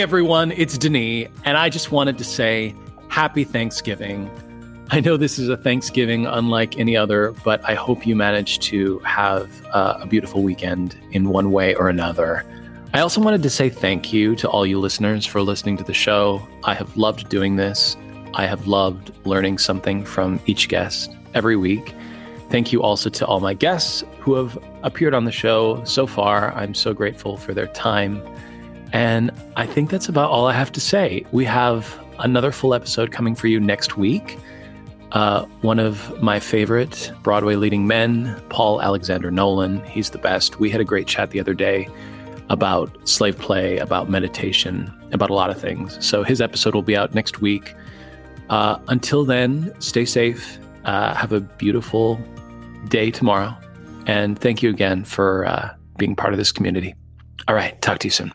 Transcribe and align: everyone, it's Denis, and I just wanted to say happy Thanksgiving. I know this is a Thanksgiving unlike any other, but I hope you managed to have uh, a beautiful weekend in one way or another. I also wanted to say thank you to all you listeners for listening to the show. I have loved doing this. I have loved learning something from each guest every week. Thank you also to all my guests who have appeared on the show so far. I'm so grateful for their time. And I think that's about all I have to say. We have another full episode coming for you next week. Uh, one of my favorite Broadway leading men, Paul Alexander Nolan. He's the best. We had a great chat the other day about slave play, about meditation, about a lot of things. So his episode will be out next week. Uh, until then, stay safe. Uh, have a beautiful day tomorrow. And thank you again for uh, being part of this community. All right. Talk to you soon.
everyone, 0.00 0.52
it's 0.52 0.78
Denis, 0.78 1.28
and 1.44 1.56
I 1.58 1.68
just 1.68 1.92
wanted 1.92 2.16
to 2.18 2.24
say 2.24 2.74
happy 3.08 3.44
Thanksgiving. 3.44 4.30
I 4.90 5.00
know 5.00 5.16
this 5.16 5.38
is 5.38 5.48
a 5.48 5.56
Thanksgiving 5.56 6.24
unlike 6.24 6.78
any 6.78 6.96
other, 6.96 7.32
but 7.44 7.60
I 7.68 7.74
hope 7.74 8.06
you 8.06 8.16
managed 8.16 8.62
to 8.62 9.00
have 9.00 9.50
uh, 9.66 9.98
a 10.00 10.06
beautiful 10.06 10.42
weekend 10.42 10.96
in 11.10 11.28
one 11.28 11.52
way 11.52 11.74
or 11.74 11.88
another. 11.88 12.44
I 12.94 13.00
also 13.00 13.20
wanted 13.20 13.42
to 13.42 13.50
say 13.50 13.68
thank 13.68 14.12
you 14.12 14.34
to 14.36 14.48
all 14.48 14.64
you 14.64 14.78
listeners 14.78 15.26
for 15.26 15.42
listening 15.42 15.76
to 15.78 15.84
the 15.84 15.94
show. 15.94 16.46
I 16.64 16.74
have 16.74 16.96
loved 16.96 17.28
doing 17.28 17.56
this. 17.56 17.96
I 18.34 18.46
have 18.46 18.66
loved 18.66 19.12
learning 19.26 19.58
something 19.58 20.04
from 20.04 20.40
each 20.46 20.68
guest 20.68 21.10
every 21.34 21.56
week. 21.56 21.94
Thank 22.48 22.72
you 22.72 22.82
also 22.82 23.10
to 23.10 23.26
all 23.26 23.40
my 23.40 23.54
guests 23.54 24.04
who 24.20 24.34
have 24.34 24.56
appeared 24.82 25.14
on 25.14 25.24
the 25.24 25.32
show 25.32 25.84
so 25.84 26.06
far. 26.06 26.52
I'm 26.54 26.74
so 26.74 26.94
grateful 26.94 27.36
for 27.36 27.52
their 27.52 27.68
time. 27.68 28.22
And 28.92 29.30
I 29.56 29.66
think 29.66 29.90
that's 29.90 30.08
about 30.08 30.30
all 30.30 30.46
I 30.46 30.52
have 30.52 30.72
to 30.72 30.80
say. 30.80 31.24
We 31.32 31.44
have 31.46 31.98
another 32.18 32.52
full 32.52 32.74
episode 32.74 33.10
coming 33.10 33.34
for 33.34 33.48
you 33.48 33.58
next 33.58 33.96
week. 33.96 34.38
Uh, 35.12 35.44
one 35.60 35.78
of 35.78 36.22
my 36.22 36.40
favorite 36.40 37.12
Broadway 37.22 37.56
leading 37.56 37.86
men, 37.86 38.40
Paul 38.48 38.80
Alexander 38.80 39.30
Nolan. 39.30 39.82
He's 39.84 40.10
the 40.10 40.18
best. 40.18 40.58
We 40.58 40.70
had 40.70 40.80
a 40.80 40.84
great 40.84 41.06
chat 41.06 41.30
the 41.30 41.40
other 41.40 41.54
day 41.54 41.88
about 42.48 43.08
slave 43.08 43.38
play, 43.38 43.78
about 43.78 44.10
meditation, 44.10 44.92
about 45.12 45.30
a 45.30 45.34
lot 45.34 45.50
of 45.50 45.60
things. 45.60 46.04
So 46.04 46.22
his 46.22 46.40
episode 46.40 46.74
will 46.74 46.82
be 46.82 46.96
out 46.96 47.14
next 47.14 47.40
week. 47.40 47.74
Uh, 48.48 48.78
until 48.88 49.24
then, 49.24 49.74
stay 49.80 50.04
safe. 50.04 50.58
Uh, 50.84 51.14
have 51.14 51.32
a 51.32 51.40
beautiful 51.40 52.20
day 52.88 53.10
tomorrow. 53.10 53.56
And 54.06 54.38
thank 54.38 54.62
you 54.62 54.70
again 54.70 55.04
for 55.04 55.46
uh, 55.46 55.74
being 55.98 56.16
part 56.16 56.32
of 56.32 56.38
this 56.38 56.52
community. 56.52 56.94
All 57.48 57.54
right. 57.54 57.80
Talk 57.80 57.98
to 58.00 58.08
you 58.08 58.12
soon. 58.12 58.32